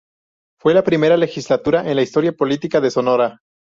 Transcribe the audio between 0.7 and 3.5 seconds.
la primera legislatura en la historia política de Sonora.